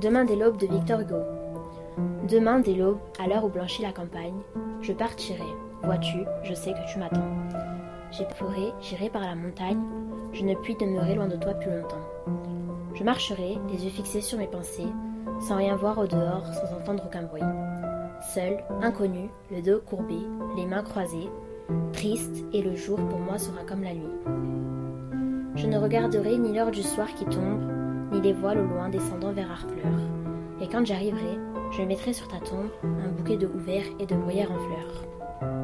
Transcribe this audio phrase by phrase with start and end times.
[0.00, 1.18] Demain dès l'aube de Victor Hugo.
[2.26, 4.40] Demain dès l'aube, à l'heure où blanchit la campagne,
[4.80, 5.44] je partirai.
[5.82, 7.28] Vois-tu, je sais que tu m'attends.
[8.10, 8.26] J'ai
[8.80, 9.82] j'irai par la montagne,
[10.32, 12.08] je ne puis demeurer loin de toi plus longtemps.
[12.94, 14.88] Je marcherai, les yeux fixés sur mes pensées,
[15.40, 17.42] sans rien voir au dehors, sans entendre aucun bruit.
[18.32, 20.16] Seul, inconnu, le dos courbé,
[20.56, 21.28] les mains croisées,
[21.92, 24.18] triste, et le jour pour moi sera comme la nuit.
[25.54, 27.81] Je ne regarderai ni l'heure du soir qui tombe,
[28.12, 29.98] ni les voiles au loin descendant vers Harfleur.
[30.60, 31.38] Et quand j'arriverai,
[31.72, 35.61] je mettrai sur ta tombe un bouquet de houverts et de bruyères en fleurs.